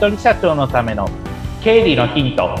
[0.00, 1.06] 人社長のための
[1.62, 2.58] 経理のヒント。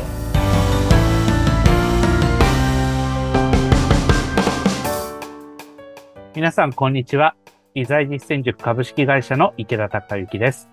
[6.36, 7.34] 皆さんこんにちは。
[7.74, 10.68] 理財実践塾株式会社の池田隆之です。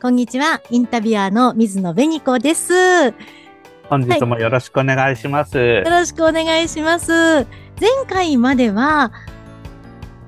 [0.00, 0.62] こんにちは。
[0.70, 3.12] インタビュアーの水野紅子です。
[3.90, 7.12] 本日もよろしくお願いします、はい、よろしくお願いします。
[7.78, 9.12] 前回までは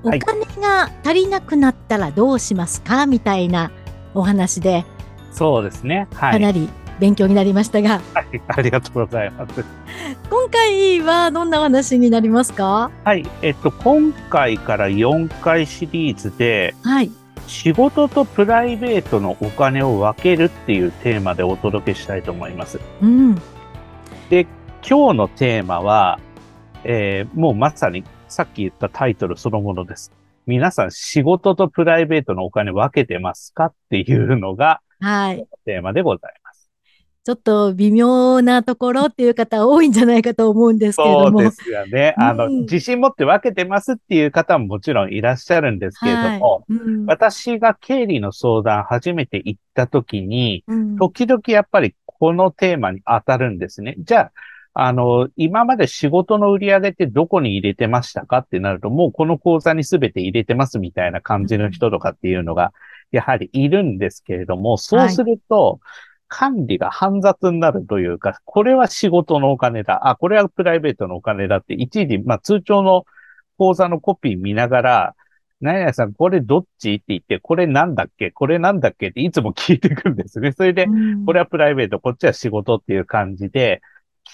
[0.02, 0.20] お金
[0.60, 3.70] が足りなくなったらどうしますか、みたいな
[4.12, 4.84] お話で、
[5.30, 6.08] そうですね。
[6.14, 6.32] はい。
[6.32, 8.00] かなり勉強になりましたが。
[8.14, 9.64] はい、ありがとうございます。
[10.28, 12.90] 今回はどんなお話になりますか？
[13.04, 17.10] はい、えっと、今回から4回シリーズで、はい。
[17.46, 22.78] 仕事とプライベートのお金を分けるっていうテーマでお届けしたいと思います。
[23.02, 23.34] うん。
[24.28, 24.46] で、
[24.88, 26.20] 今日のテーマは、
[26.84, 30.12] えー、もうまさにさっき言ったタイトルそのものです。
[30.46, 35.46] 皆さん仕事とプライベートのお金分けてますかっていうのが、はい。
[35.64, 36.70] テーマでございます。
[37.22, 41.40] ちょっと微妙なところっていう方多いんじゃないかと思うんですけれども。
[41.40, 42.14] そうですよね。
[42.16, 53.96] あの、うん、自信持って分けてますっていう方ももちろんいらっしゃるんですけれども、はいうん、私が経理の相談初めて行った時に、うん、時々やっぱりこのテーマに当たるんですね。
[53.98, 54.32] じゃあ、
[54.72, 62.72] あの、今まで仕事の売り上げってどこに入れてましたかってなると、もうこの口座に全て入れてますみたいな感じの人とかっていうのが、
[63.10, 65.80] やはりいるんですけれども、そうすると、
[66.28, 70.08] 管理が煩雑になるというか、これは仕事のお金だ。
[70.08, 73.04] あ、これはプライベートのお金だって、一時、まあ通帳の
[73.58, 75.14] 口座のコピー見ながら、
[75.60, 80.52] 何々さん、これどっちって言って、これなんだっけこれなんだっけっていつも聞いてくるんですね。
[80.52, 80.86] それで、
[81.26, 83.82] これはプライベート、こっちは仕事っていう感じで、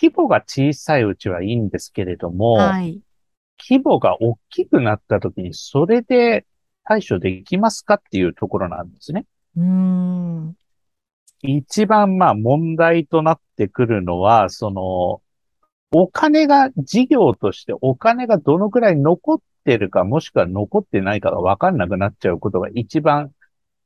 [0.00, 3.00] 規模が小さいうちはいいんですけれども、はい、
[3.58, 6.44] 規模が大きくなった時にそれで
[6.86, 9.26] 対処できますかっていうところなんですね。
[9.56, 10.56] うん
[11.42, 15.20] 一番まあ問題となってくるのは、その、
[15.92, 23.30] お金が、事業としてお金がどのくらい残ってるか、もしくは残ってないかがわかんなくなっちゃうことが一番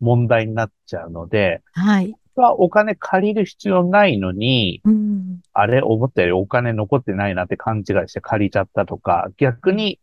[0.00, 2.15] 問題になっちゃうので、はい。
[2.37, 10.00] はお金借りる必要ないのに、うん、あれ、思ったよりお金残ってないなって勘違いして借りちゃったとか、逆に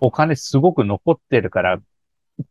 [0.00, 1.78] お金すごく残ってるから、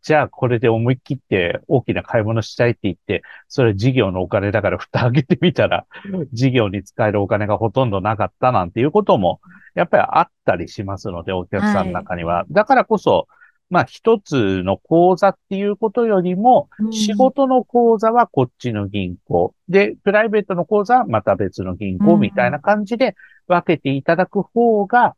[0.02, 5.86] じゃあこれで思い切って大きな買い物したいって言って、それ事業のお金だから蓋開けてみたら、
[6.34, 9.40] 事業に使えるお金がほとんどなかったなんていうことも、
[9.76, 12.40] やっぱりあったりしますので、お客さんの中には。
[12.40, 13.28] はい、だからこそ、
[13.70, 23.16] まあ一つの口座っていうことよりも、仕事の口座はこっちの銀行、で、プライベートの口座はまた別の銀行みたいな感じで
[23.48, 25.16] 分けていただく方が、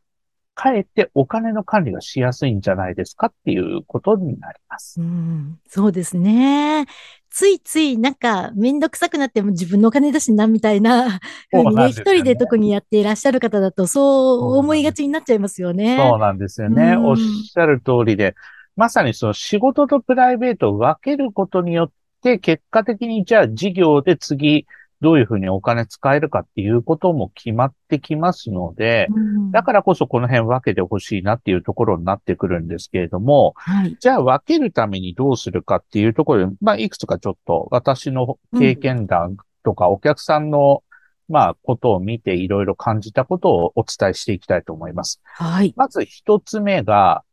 [0.59, 4.99] かえってお金の管理がしやすいんじゃないですかっていうことになります。
[4.99, 6.85] うん、そうですね。
[7.29, 15.95] ついついなんかめんどくさくなっても自分のお金だしなみたいな ふうにね、一、人で特にやっていらっしゃる方だとそう思いがちになっちゃいますよね。
[15.97, 16.97] そうなんですよね。
[16.97, 18.35] おっしゃる通りで、
[18.75, 21.91] まさにその仕事とプライベートを分けることによっ
[22.21, 24.67] て結果的にじゃあ事業で次
[25.01, 40.83] どういうふうにお金使えるかっていうことも決まってきますので、うん、だからこそこの辺分けてほしいなっていうところになってくるんですけれども、はい、じゃあ分けるためにどうするかっていうところで、まあ、いくつかちょっと私の経験談とかお客さんの、
[41.29, 45.21] まあ、ことを見ていろいろ感じたことをお伝えしていきたいと思います。
[45.23, 45.73] はい。
[45.77, 47.23] まず一つ目が、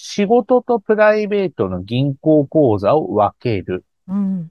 [0.00, 3.84] 仕事とプライベートの銀行口座を分ける。
[4.06, 4.50] うん。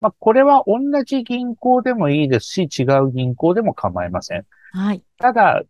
[0.00, 4.44] まあ、これは同じ銀行でもいいですし、違う銀行でも構いません。
[4.72, 5.02] はい。
[5.18, 5.62] ただ、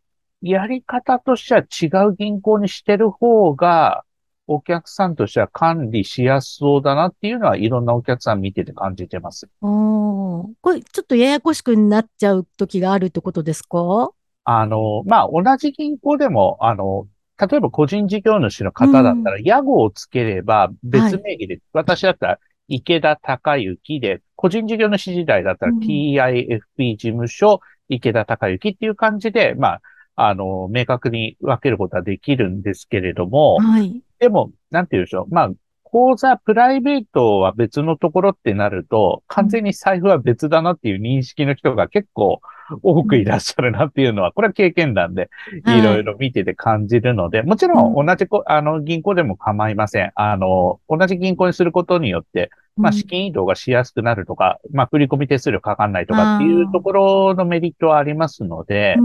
[0.42, 4.03] やり方としては違う銀行にしてる方が、
[4.48, 9.48] お客さんとしては管理しやすそうだなっていうのは、いろんなお客さん見てて感じてます。
[9.60, 14.10] おこれ、ちょっとややこしくなっちゃう時があるってことですか？
[14.44, 29.80] あの、まあ、同じ銀行でも、あの、例えば個人事業主の方だったら、屋号をつければ別名義で、はい、私だったら池田隆之で、個人事業主時代だったら TIFP 事務所、池田隆之っていう感じで、まあ、
[30.16, 35.34] あの、明確に分けることはできるんですけれども、はい、でも、なんて言うんでしょう。
[35.34, 35.51] まあ、
[35.97, 42.43] 口座、プライベートは別のところってなると、完全に財布は別だなっていう認識の人が結構
[42.83, 45.31] 多くいらっしゃるなっていうのは、これは経験談で
[45.66, 45.81] い。
[45.81, 50.13] ろいろ見てて感じるので、もちろん同じあの銀行でも構いません。
[50.16, 58.97] あの、同じ銀行にすることによって、まあ資金移動がしやすくなるとか、まあ振込手数料かかんないとかっていうところのメリットはありますので、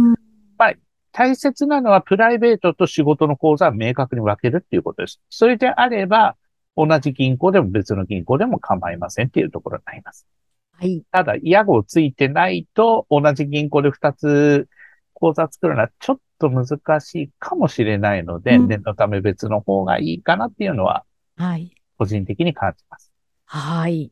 [0.58, 0.74] まあ
[1.14, 5.22] 大切なのはプライベートと仕事の口座は明確に分けるっていうことです。
[5.30, 6.36] それであれば、
[6.75, 10.27] 同じ銀行でも別の銀行でも構いませんっていうところになります。
[10.73, 11.03] はい。
[11.12, 14.68] ただ、屋号ついてないと、同じ銀行で2つ
[15.13, 21.06] 口座作るのはちょっと難しいかもしれないので、うん、念のため別の方がいいかなっていうのは、
[21.38, 21.75] はい。
[21.97, 23.12] 個人的に感じます。
[23.45, 24.12] はい。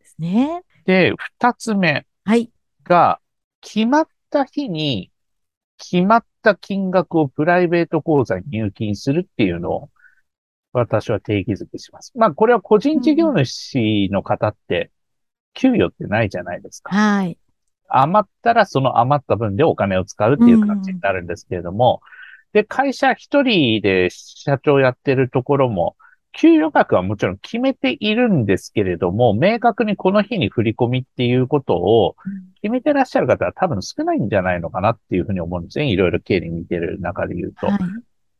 [0.00, 0.62] ですね。
[0.84, 2.06] で、二つ目。
[2.24, 2.50] はい。
[2.82, 3.20] が、
[3.60, 5.12] 決まった日に、
[5.78, 9.90] 決まった金額をプライベート口座に入金するっていうのを、
[10.74, 12.12] 私は定義づけします。
[12.16, 14.90] まあ、これは個人事業主の方って、
[15.54, 16.94] 給与ってないじゃないですか。
[16.94, 17.38] はい。
[17.88, 22.00] 余ったらその余った分でお金を使うっていう感じになるんですけれども、
[22.52, 25.96] うん、で、会社一人で社長やってるところも、
[26.32, 32.16] 給与額はもちろん決めているんですけれども、明確にこの日に振り込みっていうことを
[32.60, 35.86] 決めてらっしゃる方は多分少ないんじゃないのかなっていうふうに思うんですね。
[35.86, 37.68] いろいろ経理見てる中で言うと。
[37.68, 37.78] はい、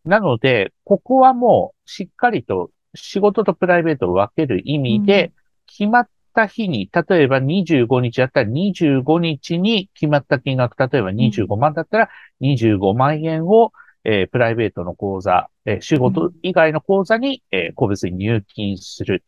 [0.05, 5.33] なので、ここはもうしっかりと仕事とプライベートを分ける意味で、
[5.67, 12.09] 決まった日に、例えば25日だったら25日に決まった金額、例えば25万だったら
[12.41, 13.73] 25万円を、
[14.05, 19.25] えー、プライベートの口座、えー、仕事以外の口座に、えー、個別に入金する。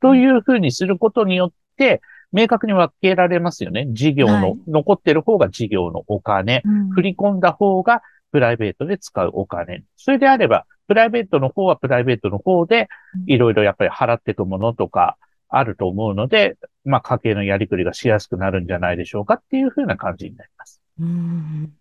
[0.00, 2.00] というふうにすることによって、
[2.32, 3.86] 明確に分けられますよね。
[3.90, 8.02] 事業の、はい、残ってる方が事業のお金、うん、振り込んだ方が
[8.34, 9.84] プライベートで使うお金。
[9.94, 12.88] それであれば、プライベートの方はプライベートの方で、
[13.28, 15.16] いろいろやっぱり払っていくものとか
[15.48, 20.82] あると思うので、まあ家計のやりくりがしやすくなるんじゃないでしょうかっていうふうな感じになります。
[20.98, 21.72] うん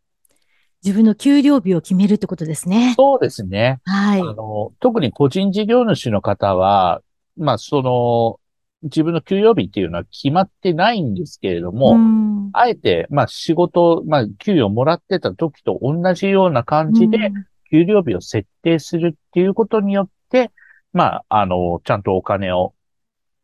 [0.86, 2.94] 自分の給料日を決めるってことですね。
[2.96, 3.80] そうですね。
[3.86, 4.22] はい。
[4.22, 7.02] あの、特に個人事業主の方は、
[7.36, 8.40] まあ、その、
[8.84, 11.98] 自分の給与日っていうのは決まってないんですけれども、
[12.54, 17.32] あえて、まあ、仕事、まあ、給与もらってた時と同じような感じで、
[17.72, 20.52] 給料日を設定するっていうことによって、
[20.92, 22.74] まあ、あの、ちゃんとお金を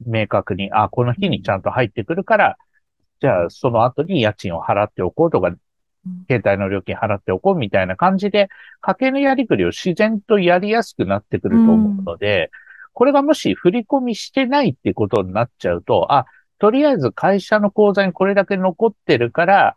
[0.05, 2.57] 明確に、あ、この日にちゃんと入ってくるから、
[3.21, 5.51] じゃあ、その後に家賃を払っておこうとか、
[6.29, 8.49] 携帯の料金払っておこうみたいな感じで、
[8.81, 12.49] 家計のやりくりを自然とやりやすくなってくると思うので、うん、
[12.99, 16.25] これがもし振り込みしてないってことになっちゃうと、あ、
[16.57, 19.75] とりあえず会社の口座にこれだけ残ってるから、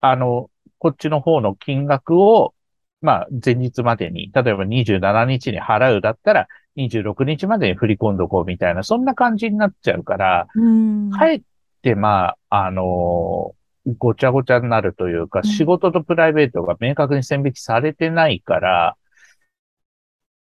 [0.00, 2.54] あの、こっちの方の金額を、
[3.02, 6.46] まあ、前日までに、例えば27日に払うだったら、
[6.76, 10.46] 26日までに振り込んどこうみたいな、そんな感じになっちゃうから、
[11.18, 11.42] かえっ
[11.82, 13.56] て、まあ、あの
[13.98, 18.96] ごちゃごちゃになるというか、うん、仕事とプライベートが明確に線引きされてないから、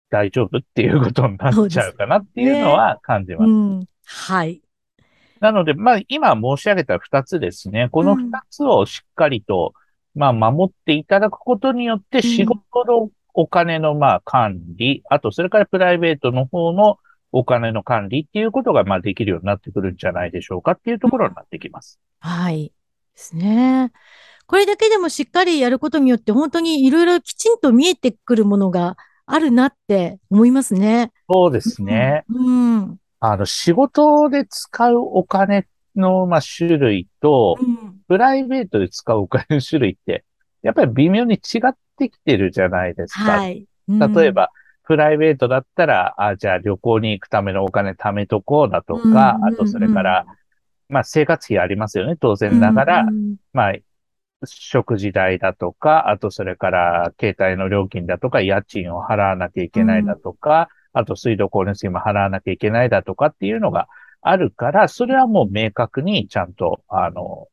[0.09, 0.57] 大丈夫？
[0.57, 3.47] っていうことになっちゃうかなっていうのは感じます。
[3.47, 4.61] ねうん、はい。
[5.39, 7.89] なので、まあ、今申し上げた二つですね。
[7.91, 9.73] この二つをしっかりと、
[10.15, 16.97] まあ、守っていただくことによって、仕事のお金の、まあ、管理、あと、それからプライベートの方の
[17.31, 21.99] お金の管理っていうことが、まあ、できるようになってくるんじゃないでしょうかっていうところになってきます。
[22.19, 22.73] はい。
[23.13, 23.91] ですね。
[24.47, 31.11] これだけでもしっかりやることによって、本当にいろいろきちんと見えてくるものがあるなって思いますね。
[31.29, 32.23] そうですね。
[32.29, 32.77] うん。
[32.77, 40.23] うん、あの、仕事で使うお金の、まあ、種類と、うん、プライベートで使うお金の種類って、
[40.63, 43.39] やっぱり微妙に違ってきてるじゃないですか。
[43.39, 43.65] はい。
[43.89, 44.49] うん、例えば、
[44.85, 50.25] プライベートだったら、あ、じゃあ旅行に行くためのお金貯めとこうだとか、あとそれから、
[50.87, 53.05] まあ生活費ありますよね、当然ながら。
[53.51, 53.73] まあ、
[54.45, 63.87] 食事代だとか、あとそれから携帯の料金だとか、家賃を払わなきゃいけないだとか、あと水道光熱費も払わなきゃいけないだとかっていうのが
[64.21, 67.47] あるから、それはもう明確にちゃんと、あの、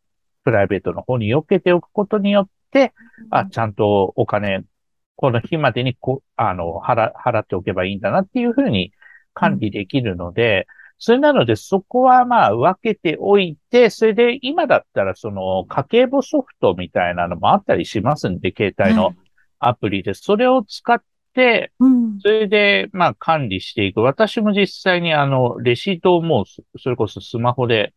[0.44, 2.92] プライベートの方に避けておくことによって、
[3.30, 4.64] あ、ちゃんとお金
[5.16, 8.92] この日までにこ、あの、払、払っておけばいいんだなっていうふうに
[9.32, 19.14] 管理できるので、うん、それなのでそこはまあ分けておいて、それで今だったらその家計簿ソフトみたいなのもあったりしますんで、携帯の
[19.58, 21.02] アプリで、それを使っ
[21.34, 21.72] て、
[22.22, 24.00] それでまあ管理していく。
[24.00, 27.92] 私も実際にあの、レシートをもう、それこそスマホで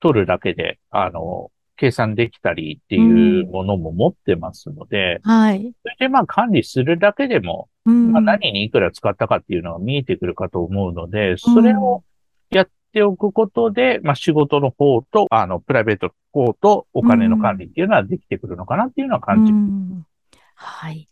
[0.00, 5.74] 取るだけで、あの、計算できたりっていうものも持ってますので、うん、はい。
[5.82, 12.04] それでまあ管理するだけでも、うん、まあ何にいくら使ったかっていうのが見えてくるかと思うので、それを
[12.52, 19.70] やっておくことで、まあ仕事の方と、あの、プライベートの方とお金の管理っていうのはできてくるのかなっていうのは感じます。
[19.70, 20.06] うん、
[20.54, 21.08] はい。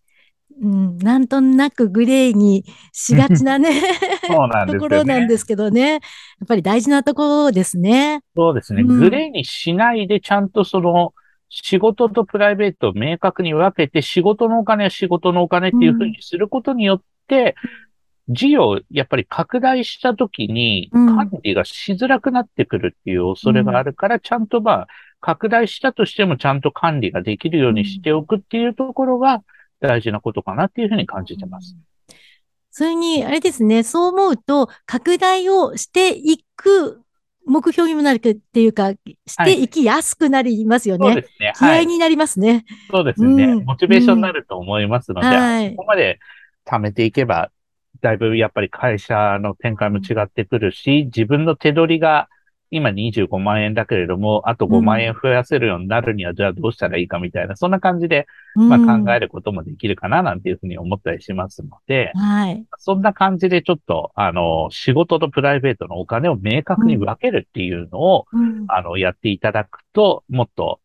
[0.63, 3.81] うん、なんとなくグレーにしがちなね
[4.29, 5.93] なね、ところなんですけどね。
[5.93, 6.01] やっ
[6.47, 8.21] ぱり大事なところですね。
[8.37, 8.83] そうですね。
[8.83, 11.15] うん、グレーにしないで、ちゃんとその、
[11.49, 17.57] 仕事とプライベートを明確に分けて、仕事のお金は仕事のお金っていうふうにすることによって、
[18.31, 24.89] 事業、やっぱり拡大したときに、管理がしづらくなってくるっていう恐れがあるから、うん、ちゃんとまあ、
[25.21, 29.43] 拡大したとしてもちゃんと管理ができるようにしておくっていうところが
[29.81, 31.77] 大事なことかなっていうふうに感じてます。
[32.71, 37.03] それに、あれですね、そう思うと、拡大をしていく
[37.47, 38.93] 目標にもなるっていうか、
[39.27, 39.69] してい。
[39.69, 41.07] きやすくなりますよね。
[41.07, 41.53] はい、そうですね。
[41.59, 42.65] 気合になりますね。
[42.91, 46.21] そうですね、うん、モチベーションになると思いますので、はい、ここまで
[46.65, 47.51] 貯めていけば、
[48.01, 52.29] だいぶやっぱり会社の展開も違ってくるし、自分の手取りが
[52.71, 62.65] 今25万円だけれども、あと5万円増やせるようになるには、じゃあどうしたらいいかみたいな、そんな感じで、まあ考えることもできるかな、なんていうふうに思ったりしますので、はい。
[62.79, 70.81] そんな感じでちょっと、あの、仕事とプライベートのお金を明確に分けるっていうのを、うん、あの、やっていただくと、もっと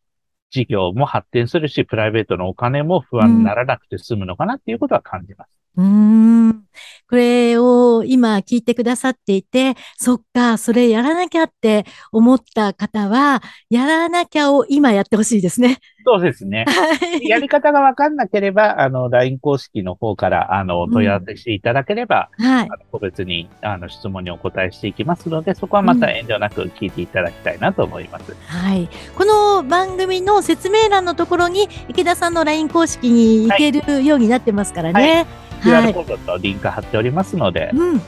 [0.50, 5.50] 事業も発展するし、プライベートのお金も不安にならなくて済むのかなっていうことは感じます。
[5.76, 6.64] うん。
[7.08, 15.78] これを今聞いてくださっていて、そっか、それやらなきゃって思った方は、やらなきゃを今やってほしいですね。
[16.04, 16.64] そうですね。
[17.22, 22.68] やり方がわかんなければ、あの、LINE 公式の方から、あの、問い合わせしていただければ、うん、はい。
[22.90, 28.32] 個別に、あの、質問にお答えしていきますので、そこはまた遠慮なく聞いていただきたいなと思います。
[28.32, 28.88] うん、はい。
[29.16, 35.00] この番組の説明欄のところに、池田さんの LINE 公式に行けるようになってますからね。
[35.00, 38.00] はいはい QR コードとリンク貼っておりますので、うん、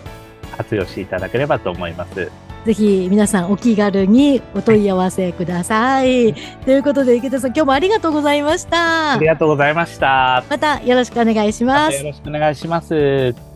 [0.56, 2.30] 活用していただければと思います。
[2.64, 6.34] ぜひ皆さんお気軽にお問い合わせください。
[6.64, 9.12] ということで池田さん今日もありがとうございました。
[9.14, 10.44] ありがとうございました。
[10.50, 11.96] またよろしくお願いします。
[11.96, 13.47] よろしくお願いします。